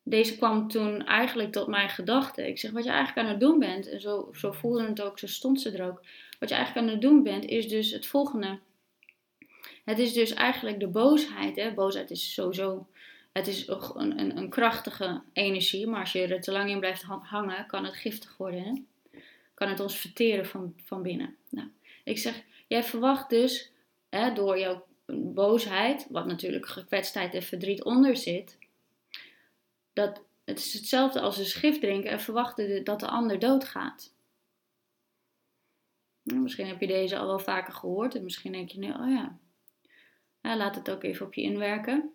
deze 0.04 0.38
kwam 0.38 0.68
toen 0.68 1.06
eigenlijk 1.06 1.52
tot 1.52 1.68
mijn 1.68 1.90
gedachte. 1.90 2.48
Ik 2.48 2.60
zeg, 2.60 2.72
wat 2.72 2.84
je 2.84 2.90
eigenlijk 2.90 3.28
aan 3.28 3.34
het 3.34 3.40
doen 3.42 3.60
bent, 3.60 3.90
en 3.90 4.02
zo, 4.02 4.30
zo 4.34 4.52
voelde 4.52 4.88
het 4.88 5.02
ook, 5.02 5.20
zo 5.20 5.28
stond 5.28 5.62
ze 5.62 5.72
er 5.72 5.88
ook. 5.88 6.02
Wat 6.40 6.50
je 6.50 6.56
eigenlijk 6.56 6.88
aan 6.88 6.94
het 6.94 7.02
doen 7.02 7.24
bent, 7.24 7.46
is 7.46 7.68
dus 7.68 7.92
het 7.92 8.08
volgende. 8.08 8.60
Het 9.86 10.00
is 10.00 10.14
dus 10.14 10.34
eigenlijk 10.34 10.80
de 10.80 10.88
boosheid. 10.88 11.56
Hè? 11.56 11.74
Boosheid 11.74 12.12
is 12.12 12.34
sowieso, 12.34 12.88
het 13.32 13.48
is 13.48 13.68
een, 13.68 14.20
een, 14.20 14.38
een 14.38 14.50
krachtige 14.50 15.22
energie, 15.34 15.88
maar 15.88 16.00
als 16.00 16.12
je 16.12 16.28
er 16.28 16.42
te 16.42 16.52
lang 16.52 16.70
in 16.70 16.80
blijft 16.80 17.04
hangen, 17.04 17.66
kan 17.66 17.86
het 17.86 17.96
giftig 17.96 18.38
worden. 18.38 18.64
Hè? 18.64 18.74
Kan 19.54 19.70
het 19.70 19.80
ons 19.80 19.98
verteren 19.98 20.46
van, 20.46 20.74
van 20.84 21.02
binnen. 21.02 21.36
Nou, 21.50 21.68
ik 22.04 22.18
zeg, 22.18 22.44
jij 22.72 22.84
verwacht 22.84 23.30
dus 23.30 23.72
hè, 24.10 24.34
door 24.34 24.60
jouw 24.60 24.86
boosheid, 25.06 26.08
wat 26.10 26.26
natuurlijk 26.26 26.68
gekwetstheid 26.68 27.34
en 27.34 27.44
verdriet 27.44 27.84
onder 27.84 28.16
zit, 28.16 28.58
dat 29.94 30.24
het 30.44 30.60
is 30.60 30.74
hetzelfde 30.74 31.20
als 31.20 31.38
een 31.38 31.46
schif 31.46 31.80
drinken 31.80 32.12
en 32.12 32.20
verwachten 32.20 32.84
dat 32.84 33.00
de 33.00 33.08
ander 33.08 33.40
doodgaat. 33.40 34.14
Nou, 36.24 36.40
misschien 36.40 36.68
heb 36.68 36.80
je 36.80 36.88
deze 36.88 37.18
al 37.18 37.28
wel 37.28 37.40
vaker 37.40 37.74
gehoord 37.74 38.16
en 38.16 38.24
misschien 38.24 38.52
denk 38.52 38.70
je 38.70 38.80
nu, 38.80 38.92
oh 38.92 39.10
ja, 39.10 39.38
laat 40.42 40.76
het 40.76 40.90
ook 40.92 41.04
even 41.04 41.26
op 41.26 41.34
je 41.34 41.42
inwerken. 41.42 42.12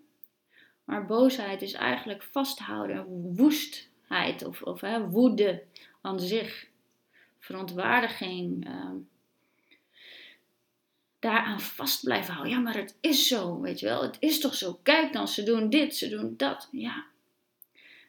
Maar 0.84 1.06
boosheid 1.06 1.62
is 1.62 1.72
eigenlijk 1.72 2.22
vasthouden, 2.22 3.06
woestheid 3.34 4.44
of, 4.44 4.62
of 4.62 4.80
hè, 4.80 5.08
woede 5.08 5.62
aan 6.00 6.20
zich, 6.20 6.68
verontwaardiging. 7.38 8.68
Uh, 8.68 8.90
daaraan 11.18 11.60
vast 11.60 12.04
blijven 12.04 12.32
houden. 12.32 12.54
Ja, 12.54 12.60
maar 12.60 12.76
het 12.76 12.96
is 13.00 13.28
zo, 13.28 13.60
weet 13.60 13.80
je 13.80 13.86
wel. 13.86 14.02
Het 14.02 14.16
is 14.20 14.40
toch 14.40 14.54
zo. 14.54 14.78
Kijk 14.82 15.12
dan, 15.12 15.28
ze 15.28 15.42
doen 15.42 15.70
dit, 15.70 15.96
ze 15.96 16.08
doen 16.08 16.34
dat. 16.36 16.68
Ja, 16.70 17.04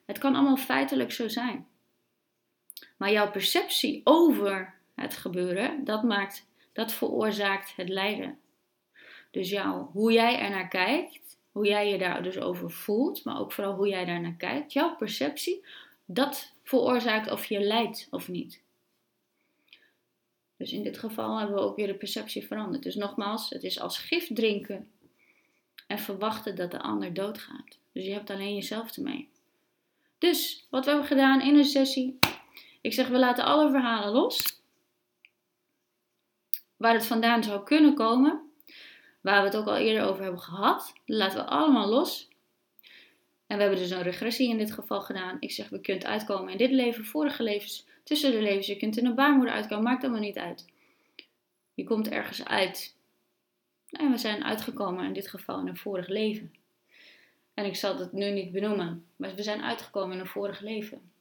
het 0.06 0.18
kan 0.18 0.36
allemaal 0.36 0.58
feitelijk 0.58 1.12
zo 1.12 1.28
zijn. 1.28 1.68
Maar 2.98 3.12
jouw 3.12 3.32
perceptie 3.32 4.02
over 4.04 4.74
het 4.96 5.14
gebeuren, 5.14 5.84
dat 5.84 6.04
maakt, 6.04 6.48
dat 6.74 6.94
veroorzaakt 6.94 7.76
het 7.76 7.90
lijden. 7.90 8.40
Dus 9.32 9.50
jou, 9.50 9.86
hoe 9.92 10.12
jij 10.12 10.40
er 10.40 10.50
naar 10.50 10.68
kijkt, 10.68 11.38
hoe 11.52 11.66
jij 11.66 11.90
je 11.90 11.98
daar 11.98 12.24
dus 12.24 12.38
over 12.38 12.72
voelt, 12.72 13.24
maar 13.24 13.40
ook 13.40 13.52
vooral 13.52 13.74
hoe 13.74 13.88
jij 13.88 14.06
daar 14.06 14.22
naar 14.22 14.36
kijkt, 14.38 14.74
jouw 14.74 14.96
perceptie, 14.96 15.66
dat 16.06 16.54
veroorzaakt 16.64 17.32
of 17.32 17.46
je 17.46 17.60
lijdt 17.60 18.08
of 18.12 18.28
niet. 18.28 18.62
Dus 20.58 20.72
in 20.72 20.84
dit 20.84 20.98
geval 20.98 21.38
hebben 21.38 21.56
we 21.56 21.62
ook 21.62 21.76
weer 21.76 21.88
de 21.88 21.96
perceptie 21.96 22.48
veranderd. 22.48 22.84
Dus 22.84 22.96
nogmaals, 22.96 23.50
het 23.50 23.64
is 23.64 23.80
als 23.80 23.98
gif 23.98 24.28
drinken 24.34 24.92
en 25.88 26.00
verwachten 26.00 26.56
dat 26.56 26.72
de 26.72 26.80
ander 26.82 27.14
doodgaat. 27.14 27.80
Dus 27.92 28.06
je 28.06 28.12
hebt 28.12 28.30
alleen 28.30 28.56
jezelf 28.56 28.98
ermee. 28.98 29.30
Dus 30.18 30.68
wat 30.70 30.84
we 30.84 30.90
hebben 30.90 31.08
gedaan 31.08 31.42
in 31.42 31.58
een 31.58 31.66
sessie. 31.66 32.20
Ik 32.82 32.94
zeg, 32.94 33.08
we 33.08 33.18
laten 33.18 33.46
alle 33.46 33.70
verhalen 33.70 34.12
los. 34.12 34.62
Waar 36.78 36.94
het 36.94 37.06
vandaan 37.06 37.44
zou 37.44 37.64
kunnen 37.64 37.94
komen. 37.94 38.42
Waar 39.22 39.40
we 39.40 39.48
het 39.48 39.58
ook 39.58 39.68
al 39.68 39.78
eerder 39.78 40.04
over 40.04 40.24
hebben 40.24 40.42
gehad. 40.42 40.94
Laten 41.06 41.38
we 41.38 41.50
allemaal 41.50 41.88
los. 41.88 42.30
En 43.48 43.56
we 43.58 43.64
hebben 43.64 43.80
dus 43.80 43.90
een 43.90 44.02
regressie 44.02 44.50
in 44.50 44.58
dit 44.58 44.72
geval 44.72 45.02
gedaan. 45.02 45.38
Ik 45.40 45.52
zeg, 45.52 45.70
we 45.70 45.82
kunt 45.82 46.06
uitkomen 46.06 46.52
in 46.52 46.58
dit 46.58 46.72
leven, 46.72 47.06
vorige 47.06 47.44
levens, 47.44 47.86
tussen 48.08 48.32
de 48.32 48.42
levens. 48.42 48.68
Je 48.68 48.78
kunt 48.78 48.98
in 48.98 49.06
een 49.06 49.16
baarmoeder 49.16 49.54
uitkomen, 49.54 49.84
maakt 49.84 50.04
allemaal 50.04 50.22
niet 50.22 50.38
uit. 50.38 50.66
Je 51.74 51.84
komt 51.84 52.10
ergens 52.10 52.46
uit. 52.46 52.96
En 53.90 54.12
we 54.12 54.18
zijn 54.18 54.44
uitgekomen 54.44 55.06
in 55.06 55.14
dit 55.14 55.28
geval 55.28 55.60
in 55.60 55.68
een 55.68 55.78
vorig 55.78 56.08
leven. 56.08 56.54
En 57.54 57.66
ik 57.66 57.76
zal 57.76 57.98
het 57.98 58.12
nu 58.12 58.30
niet 58.30 58.52
benoemen, 58.52 59.06
maar 59.16 59.36
we 59.36 59.44
zijn 59.44 59.62
uitgekomen 59.62 60.14
in 60.14 60.20
een 60.20 60.28
vorig 60.28 60.60
leven. 60.60 61.12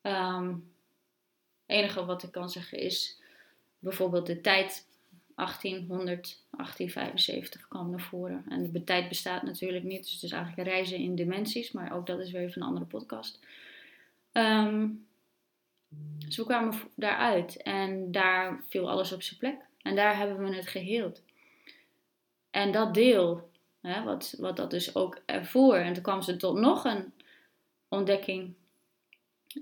Het 0.00 0.60
enige 1.66 2.04
wat 2.04 2.22
ik 2.22 2.32
kan 2.32 2.50
zeggen 2.50 2.78
is 2.78 3.20
bijvoorbeeld 3.78 4.26
de 4.26 4.40
tijd 4.40 4.86
1800, 5.34 6.42
1875 6.50 7.68
kwam 7.68 7.90
naar 7.90 8.00
voren. 8.00 8.44
En 8.48 8.72
de 8.72 8.84
tijd 8.84 9.08
bestaat 9.08 9.42
natuurlijk 9.42 9.84
niet, 9.84 10.02
dus 10.02 10.12
het 10.12 10.22
is 10.22 10.32
eigenlijk 10.32 10.68
reizen 10.68 10.98
in 10.98 11.14
dimensies, 11.14 11.72
maar 11.72 11.92
ook 11.92 12.06
dat 12.06 12.20
is 12.20 12.30
weer 12.30 12.42
even 12.42 12.62
een 12.62 12.68
andere 12.68 12.86
podcast. 12.86 13.38
Um, 14.32 15.06
dus 16.18 16.36
we 16.36 16.44
kwamen 16.44 16.74
daaruit 16.94 17.62
en 17.62 18.12
daar 18.12 18.64
viel 18.68 18.90
alles 18.90 19.12
op 19.12 19.22
zijn 19.22 19.38
plek. 19.38 19.56
En 19.82 19.96
daar 19.96 20.16
hebben 20.16 20.48
we 20.48 20.54
het 20.54 20.68
geheeld. 20.68 21.22
En 22.50 22.72
dat 22.72 22.94
deel 22.94 23.50
Hè, 23.86 24.02
wat, 24.02 24.34
wat 24.38 24.56
dat 24.56 24.70
dus 24.70 24.94
ook 24.94 25.22
ervoor. 25.26 25.74
En 25.74 25.92
toen 25.92 26.02
kwam 26.02 26.22
ze 26.22 26.36
tot 26.36 26.56
nog 26.56 26.84
een 26.84 27.12
ontdekking. 27.88 28.54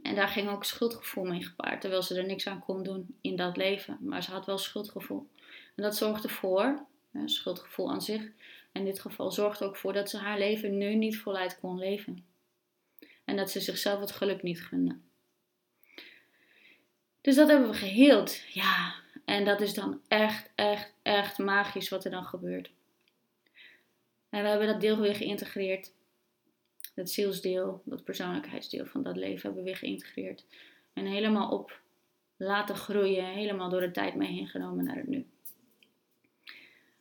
En 0.03 0.15
daar 0.15 0.29
ging 0.29 0.49
ook 0.49 0.65
schuldgevoel 0.65 1.25
mee 1.25 1.43
gepaard. 1.43 1.81
Terwijl 1.81 2.03
ze 2.03 2.19
er 2.19 2.27
niks 2.27 2.47
aan 2.47 2.61
kon 2.61 2.83
doen 2.83 3.17
in 3.21 3.37
dat 3.37 3.57
leven. 3.57 3.99
Maar 4.01 4.23
ze 4.23 4.31
had 4.31 4.47
wel 4.47 4.59
schuldgevoel. 4.59 5.29
En 5.75 5.83
dat 5.83 5.97
zorgde 5.97 6.29
voor, 6.29 6.85
hè, 7.11 7.29
schuldgevoel 7.29 7.91
aan 7.91 8.03
zich. 8.03 8.31
In 8.73 8.85
dit 8.85 9.01
geval 9.01 9.31
zorgde 9.31 9.65
ook 9.65 9.77
voor 9.77 9.93
dat 9.93 10.11
ze 10.11 10.19
haar 10.19 10.39
leven 10.39 10.79
nu 10.79 10.95
niet 10.95 11.19
voluit 11.19 11.61
kon 11.61 11.79
leven. 11.79 12.25
En 13.25 13.37
dat 13.37 13.51
ze 13.51 13.61
zichzelf 13.61 14.01
het 14.01 14.13
geluk 14.13 14.43
niet 14.43 14.63
gunde. 14.63 14.97
Dus 17.25 17.35
dat 17.35 17.49
hebben 17.49 17.69
we 17.69 17.75
geheeld. 17.75 18.41
Ja, 18.53 18.95
en 19.25 19.45
dat 19.45 19.61
is 19.61 19.75
dan 19.75 20.01
echt, 20.09 20.51
echt, 20.55 20.93
echt 21.03 21.39
magisch 21.39 21.89
wat 21.89 22.05
er 22.05 22.11
dan 22.11 22.25
gebeurt. 22.25 22.71
En 24.29 24.43
we 24.43 24.49
hebben 24.49 24.67
dat 24.67 24.81
deel 24.81 24.99
weer 25.01 25.15
geïntegreerd. 25.15 25.93
Dat 26.95 27.11
zielsdeel, 27.11 27.83
dat 27.85 28.05
persoonlijkheidsdeel 28.05 28.87
van 28.87 29.03
dat 29.03 29.17
leven 29.17 29.43
hebben 29.43 29.63
we 29.63 29.71
weer 29.71 29.77
geïntegreerd. 29.77 30.45
En 30.93 31.07
helemaal 31.07 31.51
op 31.51 31.81
laten 32.37 32.77
groeien, 32.77 33.25
helemaal 33.25 33.71
door 33.71 33.81
de 33.81 33.91
tijd 33.91 34.15
mee 34.15 34.33
heen 34.33 34.49
genomen 34.49 34.85
naar 34.85 34.97
het 34.97 35.09
nu. 35.09 35.27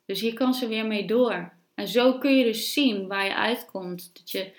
Dus 0.05 0.21
hier 0.21 0.33
kan 0.33 0.53
ze 0.53 0.67
weer 0.67 0.85
mee 0.85 1.07
door. 1.07 1.53
En 1.73 1.87
zo 1.87 2.17
kun 2.17 2.37
je 2.37 2.43
dus 2.43 2.73
zien 2.73 3.07
waar 3.07 3.25
je 3.25 3.35
uitkomt. 3.35 4.09
Dat 4.13 4.31
je, 4.31 4.53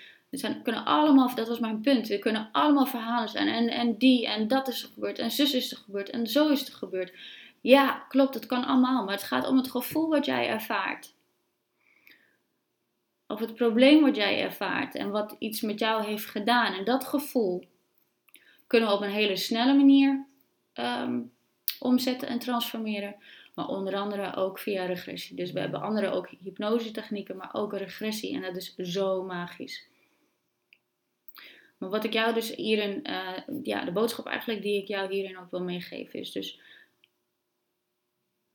kunnen 0.63 0.85
allemaal, 0.85 1.35
dat 1.35 1.47
was 1.47 1.59
mijn 1.59 1.81
punt, 1.81 2.11
er 2.11 2.19
kunnen 2.19 2.49
allemaal 2.51 2.85
verhalen 2.85 3.29
zijn. 3.29 3.47
En, 3.47 3.69
en 3.69 3.97
die 3.97 4.27
en 4.27 4.47
dat 4.47 4.67
is 4.67 4.83
er 4.83 4.89
gebeurd. 4.93 5.19
En 5.19 5.31
zus 5.31 5.53
is 5.53 5.71
er 5.71 5.77
gebeurd. 5.77 6.09
En 6.09 6.27
zo 6.27 6.49
is 6.49 6.67
er 6.67 6.73
gebeurd. 6.73 7.13
Ja, 7.61 8.05
klopt, 8.09 8.33
het 8.33 8.45
kan 8.45 8.65
allemaal. 8.65 9.03
Maar 9.03 9.13
het 9.13 9.23
gaat 9.23 9.47
om 9.47 9.57
het 9.57 9.71
gevoel 9.71 10.09
wat 10.09 10.25
jij 10.25 10.47
ervaart 10.47 11.13
of 13.27 13.39
het 13.39 13.55
probleem 13.55 14.01
wat 14.01 14.15
jij 14.15 14.41
ervaart 14.41 14.95
en 14.95 15.09
wat 15.09 15.35
iets 15.39 15.61
met 15.61 15.79
jou 15.79 16.03
heeft 16.03 16.25
gedaan. 16.25 16.73
En 16.73 16.85
dat 16.85 17.05
gevoel 17.05 17.63
kunnen 18.67 18.89
we 18.89 18.95
op 18.95 19.01
een 19.01 19.09
hele 19.09 19.35
snelle 19.35 19.73
manier 19.73 20.25
ehm, 20.73 21.19
omzetten 21.79 22.27
en 22.27 22.39
transformeren. 22.39 23.15
Maar 23.53 23.67
onder 23.67 23.95
andere 23.95 24.35
ook 24.35 24.59
via 24.59 24.85
regressie. 24.85 25.35
Dus 25.35 25.51
we 25.51 25.59
hebben 25.59 25.81
andere 25.81 26.09
ook 26.09 26.29
hypnose 26.39 26.91
technieken, 26.91 27.37
maar 27.37 27.53
ook 27.53 27.73
regressie. 27.73 28.35
En 28.35 28.41
dat 28.41 28.55
is 28.55 28.75
zo 28.75 29.23
magisch. 29.23 29.87
Wat 31.89 32.03
ik 32.03 32.13
jou 32.13 32.33
dus 32.33 32.55
hierin, 32.55 33.07
uh, 33.09 33.37
ja, 33.63 33.85
de 33.85 33.91
boodschap 33.91 34.25
eigenlijk 34.25 34.61
die 34.61 34.81
ik 34.81 34.87
jou 34.87 35.13
hierin 35.13 35.37
ook 35.37 35.51
wil 35.51 35.63
meegeven 35.63 36.19
is 36.19 36.31
dus, 36.31 36.59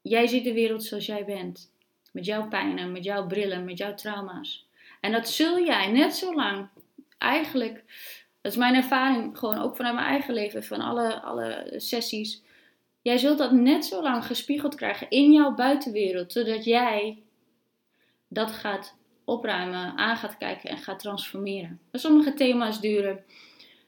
jij 0.03 0.27
ziet 0.27 0.45
de 0.45 0.53
wereld 0.53 0.85
zoals 0.85 1.07
jij 1.07 1.25
bent. 1.25 1.73
Met 2.13 2.25
jouw 2.25 2.49
pijnen, 2.49 2.93
met 2.93 3.05
jouw 3.05 3.27
brillen, 3.27 3.65
met 3.65 3.79
jouw 3.79 3.95
trauma's. 3.95 4.69
En 5.01 5.13
dat 5.13 5.29
zul 5.29 5.65
jij 5.65 5.91
net 5.91 6.15
zo 6.15 6.35
lang, 6.35 6.69
eigenlijk, 7.19 7.85
dat 8.41 8.53
is 8.53 8.59
mijn 8.59 8.75
ervaring 8.75 9.39
gewoon 9.39 9.59
ook 9.59 9.77
vanuit 9.77 9.95
mijn 9.95 10.07
eigen 10.07 10.35
leven, 10.35 10.65
van 10.65 10.81
alle, 10.81 11.21
alle 11.23 11.73
sessies. 11.77 12.43
Jij 13.03 13.19
zult 13.19 13.39
dat 13.39 13.53
net 13.53 13.85
zo 13.85 14.03
lang 14.03 14.27
gespiegeld 14.27 14.75
krijgen 14.75 15.11
in 15.11 15.33
jouw 15.33 15.55
buitenwereld, 15.55 16.33
zodat 16.33 16.65
jij 16.65 17.23
dat 18.29 18.51
gaat 18.51 18.99
opruimen, 19.25 19.97
aan 19.97 20.17
gaat 20.17 20.37
kijken 20.37 20.71
en 20.71 20.79
gaat 20.79 20.99
transformeren. 20.99 21.81
Sommige 21.93 22.35
thema's 22.35 22.81
duren 22.81 23.25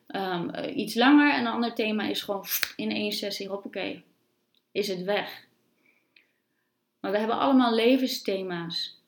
um, 0.08 0.54
iets 0.74 0.94
langer 0.94 1.32
en 1.32 1.40
een 1.40 1.52
ander 1.52 1.74
thema 1.74 2.04
is 2.04 2.22
gewoon 2.22 2.44
in 2.76 2.90
één 2.90 3.12
sessie, 3.12 3.48
hoppakee, 3.48 4.04
is 4.72 4.88
het 4.88 5.02
weg. 5.02 5.44
Maar 7.00 7.10
we 7.10 7.18
hebben 7.18 7.38
allemaal 7.38 7.74
levensthema's. 7.74 9.00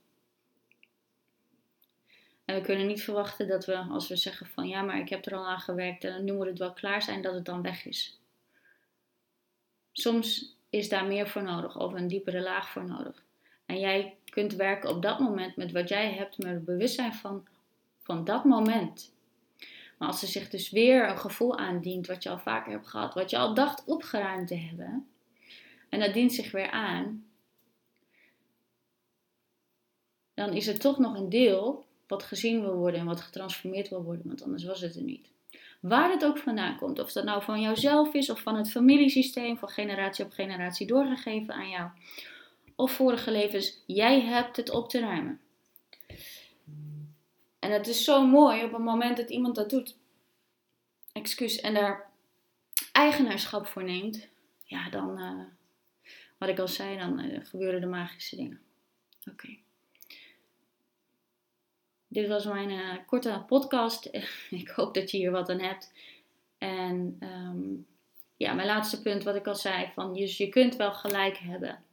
En 2.44 2.54
we 2.54 2.60
kunnen 2.60 2.86
niet 2.86 3.02
verwachten 3.02 3.48
dat 3.48 3.64
we, 3.64 3.76
als 3.76 4.08
we 4.08 4.16
zeggen 4.16 4.46
van 4.46 4.68
ja, 4.68 4.82
maar 4.82 4.98
ik 4.98 5.08
heb 5.08 5.26
er 5.26 5.34
al 5.34 5.46
aan 5.46 5.60
gewerkt 5.60 6.04
en 6.04 6.24
nu 6.24 6.32
moet 6.32 6.46
het 6.46 6.58
wel 6.58 6.72
klaar 6.72 7.02
zijn, 7.02 7.22
dat 7.22 7.34
het 7.34 7.44
dan 7.44 7.62
weg 7.62 7.86
is. 7.86 8.18
Soms 9.92 10.56
is 10.70 10.88
daar 10.88 11.04
meer 11.04 11.28
voor 11.28 11.42
nodig 11.42 11.78
of 11.78 11.92
een 11.92 12.08
diepere 12.08 12.40
laag 12.40 12.68
voor 12.68 12.84
nodig. 12.84 13.22
En 13.66 13.80
jij 13.80 14.16
kunt 14.24 14.54
werken 14.54 14.90
op 14.90 15.02
dat 15.02 15.18
moment 15.18 15.56
met 15.56 15.72
wat 15.72 15.88
jij 15.88 16.12
hebt, 16.12 16.38
met 16.38 16.52
het 16.52 16.64
bewustzijn 16.64 17.14
van, 17.14 17.46
van 18.02 18.24
dat 18.24 18.44
moment. 18.44 19.12
Maar 19.98 20.08
als 20.08 20.22
er 20.22 20.28
zich 20.28 20.50
dus 20.50 20.70
weer 20.70 21.08
een 21.08 21.18
gevoel 21.18 21.58
aandient 21.58 22.06
wat 22.06 22.22
je 22.22 22.30
al 22.30 22.38
vaker 22.38 22.72
hebt 22.72 22.88
gehad, 22.88 23.14
wat 23.14 23.30
je 23.30 23.38
al 23.38 23.54
dacht 23.54 23.84
opgeruimd 23.86 24.48
te 24.48 24.56
hebben, 24.56 25.08
en 25.88 26.00
dat 26.00 26.14
dient 26.14 26.32
zich 26.32 26.50
weer 26.50 26.70
aan, 26.70 27.24
dan 30.34 30.52
is 30.52 30.66
er 30.66 30.78
toch 30.78 30.98
nog 30.98 31.14
een 31.14 31.28
deel 31.28 31.86
wat 32.06 32.22
gezien 32.22 32.60
wil 32.60 32.74
worden 32.74 33.00
en 33.00 33.06
wat 33.06 33.20
getransformeerd 33.20 33.88
wil 33.88 34.02
worden, 34.02 34.26
want 34.26 34.42
anders 34.42 34.64
was 34.64 34.80
het 34.80 34.96
er 34.96 35.02
niet. 35.02 35.32
Waar 35.80 36.10
het 36.10 36.24
ook 36.24 36.38
vandaan 36.38 36.76
komt, 36.76 36.98
of 36.98 37.12
dat 37.12 37.24
nou 37.24 37.42
van 37.42 37.60
jouzelf 37.60 38.14
is 38.14 38.30
of 38.30 38.40
van 38.40 38.56
het 38.56 38.70
familiesysteem, 38.70 39.58
van 39.58 39.68
generatie 39.68 40.24
op 40.24 40.32
generatie 40.32 40.86
doorgegeven 40.86 41.54
aan 41.54 41.68
jou, 41.68 41.90
of 42.76 42.92
vorige 42.92 43.30
levens, 43.30 43.82
jij 43.86 44.20
hebt 44.20 44.56
het 44.56 44.70
op 44.70 44.88
te 44.88 45.00
ruimen. 45.00 45.40
En 47.58 47.72
het 47.72 47.86
is 47.86 48.04
zo 48.04 48.26
mooi 48.26 48.64
op 48.64 48.72
het 48.72 48.82
moment 48.82 49.16
dat 49.16 49.30
iemand 49.30 49.54
dat 49.54 49.70
doet, 49.70 49.96
excuus, 51.12 51.60
en 51.60 51.74
daar 51.74 52.10
eigenaarschap 52.92 53.66
voor 53.66 53.84
neemt, 53.84 54.28
ja, 54.64 54.90
dan, 54.90 55.20
uh, 55.20 55.44
wat 56.38 56.48
ik 56.48 56.58
al 56.58 56.68
zei, 56.68 56.98
dan 56.98 57.20
uh, 57.20 57.44
gebeuren 57.44 57.80
de 57.80 57.86
magische 57.86 58.36
dingen. 58.36 58.60
Oké. 59.30 59.56
Dit 62.08 62.28
was 62.28 62.44
mijn 62.44 62.70
uh, 62.70 62.94
korte 63.06 63.44
podcast. 63.46 64.08
ik 64.50 64.68
hoop 64.68 64.94
dat 64.94 65.10
je 65.10 65.16
hier 65.16 65.30
wat 65.30 65.50
aan 65.50 65.60
hebt. 65.60 65.92
En 66.58 67.16
um, 67.20 67.86
ja, 68.36 68.52
mijn 68.52 68.66
laatste 68.66 69.02
punt, 69.02 69.22
wat 69.22 69.34
ik 69.34 69.46
al 69.46 69.54
zei, 69.54 69.90
van 69.94 70.14
dus 70.14 70.36
je 70.36 70.48
kunt 70.48 70.76
wel 70.76 70.92
gelijk 70.92 71.36
hebben. 71.36 71.84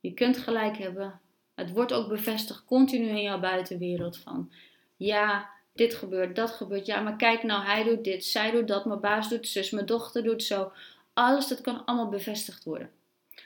Je 0.00 0.14
kunt 0.14 0.38
gelijk 0.38 0.76
hebben. 0.76 1.20
Het 1.54 1.72
wordt 1.72 1.92
ook 1.92 2.08
bevestigd 2.08 2.64
continu 2.64 3.08
in 3.08 3.22
jouw 3.22 3.40
buitenwereld 3.40 4.18
van 4.18 4.52
ja, 4.96 5.50
dit 5.72 5.94
gebeurt, 5.94 6.36
dat 6.36 6.50
gebeurt. 6.50 6.86
Ja, 6.86 7.00
maar 7.00 7.16
kijk 7.16 7.42
nou, 7.42 7.64
hij 7.64 7.84
doet 7.84 8.04
dit, 8.04 8.24
zij 8.24 8.50
doet 8.50 8.68
dat, 8.68 8.84
mijn 8.84 9.00
baas 9.00 9.28
doet 9.28 9.48
zus, 9.48 9.70
mijn 9.70 9.86
dochter 9.86 10.22
doet 10.22 10.42
zo. 10.42 10.72
Alles, 11.12 11.48
dat 11.48 11.60
kan 11.60 11.84
allemaal 11.84 12.08
bevestigd 12.08 12.64
worden. 12.64 12.90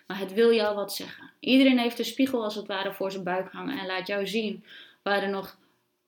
Maar 0.07 0.19
het 0.19 0.33
wil 0.33 0.53
jou 0.53 0.75
wat 0.75 0.93
zeggen. 0.93 1.31
Iedereen 1.41 1.79
heeft 1.79 1.99
een 1.99 2.05
spiegel 2.05 2.45
als 2.45 2.55
het 2.55 2.67
ware 2.67 2.93
voor 2.93 3.11
zijn 3.13 3.25
buik 3.25 3.53
hangen 3.53 3.79
en 3.79 3.87
laat 3.87 4.07
jou 4.07 4.27
zien 4.27 4.65
waar 5.03 5.23
er 5.23 5.29
nog, 5.29 5.59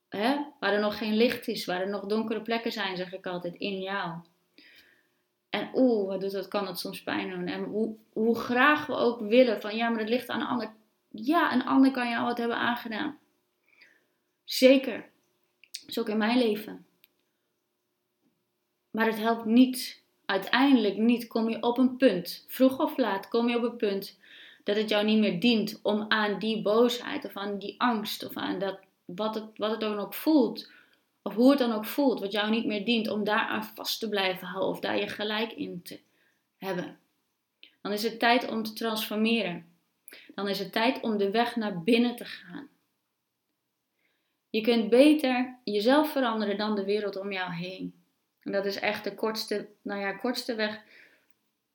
hè, 0.08 0.36
waar 0.60 0.72
er 0.72 0.80
nog 0.80 0.98
geen 0.98 1.16
licht 1.16 1.48
is, 1.48 1.64
waar 1.64 1.80
er 1.80 1.88
nog 1.88 2.04
donkere 2.04 2.42
plekken 2.42 2.72
zijn, 2.72 2.96
zeg 2.96 3.12
ik 3.12 3.26
altijd, 3.26 3.54
in 3.54 3.80
jou. 3.80 4.12
En 5.56 5.70
oeh, 5.75 6.06
wat 6.06 6.20
doet 6.20 6.32
dat, 6.32 6.48
kan 6.48 6.66
het 6.66 6.78
soms 6.78 7.02
pijn 7.02 7.30
doen. 7.30 7.46
En 7.46 7.64
hoe, 7.64 7.96
hoe 8.12 8.38
graag 8.38 8.86
we 8.86 8.94
ook 8.94 9.20
willen 9.20 9.60
van 9.60 9.76
ja, 9.76 9.88
maar 9.88 10.00
het 10.00 10.08
ligt 10.08 10.28
aan 10.28 10.40
een 10.40 10.46
ander. 10.46 10.72
Ja, 11.10 11.52
een 11.52 11.64
ander 11.64 11.90
kan 11.90 12.08
jou 12.08 12.25
wat 12.25 12.38
hebben 12.38 12.56
aangedaan. 12.56 13.18
Zeker. 14.44 15.10
Dat 15.70 15.88
is 15.88 15.98
ook 15.98 16.08
in 16.08 16.18
mijn 16.18 16.38
leven. 16.38 16.86
Maar 18.90 19.06
het 19.06 19.18
helpt 19.18 19.44
niet. 19.44 20.02
Uiteindelijk 20.26 20.96
niet. 20.96 21.26
Kom 21.26 21.48
je 21.48 21.62
op 21.62 21.78
een 21.78 21.96
punt, 21.96 22.44
vroeg 22.48 22.78
of 22.78 22.96
laat, 22.96 23.28
kom 23.28 23.48
je 23.48 23.56
op 23.56 23.62
een 23.62 23.76
punt 23.76 24.18
dat 24.64 24.76
het 24.76 24.88
jou 24.88 25.04
niet 25.04 25.18
meer 25.18 25.40
dient 25.40 25.80
om 25.82 26.04
aan 26.08 26.38
die 26.38 26.62
boosheid 26.62 27.25
of 27.25 27.36
aan 27.36 27.58
die 27.58 27.75
angst 27.80 28.25
of 28.25 28.36
aan 28.36 28.58
dat, 28.58 28.78
wat 29.04 29.34
het, 29.34 29.45
wat 29.56 29.71
het 29.71 29.84
ook 29.84 30.14
voelt, 30.14 30.71
of 31.26 31.34
hoe 31.34 31.50
het 31.50 31.58
dan 31.58 31.73
ook 31.73 31.84
voelt, 31.84 32.21
wat 32.21 32.32
jou 32.32 32.50
niet 32.50 32.67
meer 32.67 32.84
dient, 32.84 33.08
om 33.08 33.25
daaraan 33.25 33.65
vast 33.65 34.00
te 34.00 34.08
blijven 34.08 34.47
houden 34.47 34.71
of 34.71 34.80
daar 34.80 34.99
je 34.99 35.08
gelijk 35.08 35.52
in 35.52 35.82
te 35.82 36.00
hebben. 36.58 36.99
Dan 37.80 37.93
is 37.93 38.02
het 38.02 38.19
tijd 38.19 38.49
om 38.49 38.62
te 38.62 38.73
transformeren. 38.73 39.67
Dan 40.34 40.49
is 40.49 40.58
het 40.58 40.73
tijd 40.73 41.00
om 41.00 41.17
de 41.17 41.30
weg 41.30 41.56
naar 41.56 41.82
binnen 41.82 42.17
te 42.17 42.25
gaan. 42.25 42.69
Je 44.50 44.60
kunt 44.60 44.89
beter 44.89 45.58
jezelf 45.65 46.12
veranderen 46.12 46.56
dan 46.56 46.75
de 46.75 46.84
wereld 46.84 47.17
om 47.17 47.32
jou 47.32 47.52
heen. 47.52 47.95
En 48.41 48.52
dat 48.52 48.67
is 48.67 48.78
echt 48.78 49.04
de 49.04 49.15
kortste, 49.15 49.69
nou 49.82 50.00
ja, 50.00 50.12
kortste 50.12 50.54
weg. 50.54 50.82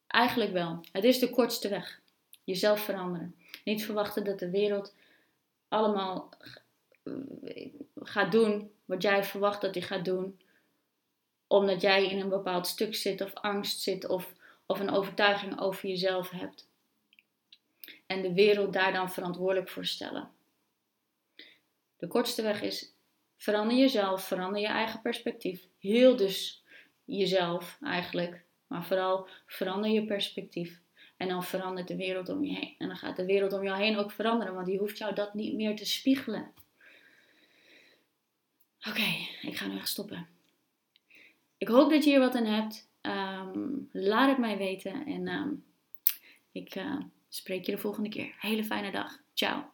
Eigenlijk 0.07 0.51
wel. 0.51 0.79
Het 0.91 1.03
is 1.03 1.19
de 1.19 1.29
kortste 1.29 1.69
weg. 1.69 2.01
Jezelf 2.43 2.79
veranderen. 2.79 3.35
Niet 3.63 3.85
verwachten 3.85 4.23
dat 4.23 4.39
de 4.39 4.49
wereld 4.49 4.95
allemaal 5.67 6.29
gaat 7.95 8.31
doen 8.31 8.71
wat 8.85 9.01
jij 9.01 9.23
verwacht 9.23 9.61
dat 9.61 9.75
hij 9.75 9.83
gaat 9.83 10.05
doen. 10.05 10.39
Omdat 11.47 11.81
jij 11.81 12.05
in 12.05 12.19
een 12.19 12.29
bepaald 12.29 12.67
stuk 12.67 12.95
zit 12.95 13.21
of 13.21 13.33
angst 13.33 13.81
zit 13.81 14.07
of, 14.07 14.33
of 14.65 14.79
een 14.79 14.91
overtuiging 14.91 15.59
over 15.59 15.89
jezelf 15.89 16.29
hebt. 16.29 16.69
En 18.05 18.21
de 18.21 18.33
wereld 18.33 18.73
daar 18.73 18.93
dan 18.93 19.11
verantwoordelijk 19.11 19.69
voor 19.69 19.85
stellen. 19.85 20.29
De 21.97 22.07
kortste 22.07 22.41
weg 22.41 22.61
is 22.61 22.93
verander 23.37 23.77
jezelf, 23.77 24.23
verander 24.23 24.61
je 24.61 24.67
eigen 24.67 25.01
perspectief. 25.01 25.67
Heel 25.79 26.15
dus 26.15 26.63
jezelf 27.05 27.77
eigenlijk, 27.81 28.43
maar 28.67 28.83
vooral 28.83 29.27
verander 29.45 29.89
je 29.89 30.05
perspectief. 30.05 30.81
En 31.17 31.27
dan 31.27 31.43
verandert 31.43 31.87
de 31.87 31.95
wereld 31.95 32.29
om 32.29 32.43
je 32.43 32.53
heen. 32.53 32.75
En 32.77 32.87
dan 32.87 32.97
gaat 32.97 33.15
de 33.15 33.25
wereld 33.25 33.53
om 33.53 33.63
jou 33.63 33.77
heen 33.77 33.97
ook 33.97 34.11
veranderen, 34.11 34.53
want 34.53 34.65
die 34.65 34.77
hoeft 34.77 34.97
jou 34.97 35.15
dat 35.15 35.33
niet 35.33 35.53
meer 35.53 35.75
te 35.75 35.85
spiegelen. 35.85 36.53
Oké, 38.87 39.27
ik 39.41 39.57
ga 39.57 39.67
nu 39.67 39.77
echt 39.77 39.87
stoppen. 39.87 40.27
Ik 41.57 41.67
hoop 41.67 41.89
dat 41.89 42.03
je 42.03 42.09
hier 42.09 42.19
wat 42.19 42.35
aan 42.35 42.45
hebt. 42.45 42.89
Ehm, 43.01 43.69
laat 43.91 44.29
het 44.29 44.37
mij 44.37 44.57
weten 44.57 45.05
en 45.05 45.27
um, 45.27 45.63
ik 46.51 46.75
uh, 46.75 46.99
spreek 47.29 47.65
je 47.65 47.71
de 47.71 47.77
volgende 47.77 48.09
keer. 48.09 48.35
Hele 48.39 48.63
fijne 48.63 48.91
dag. 48.91 49.19
Ciao. 49.33 49.71